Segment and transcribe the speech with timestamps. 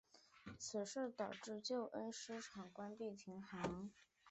[0.57, 3.91] 此事故导致旧恩施机场关闭停航。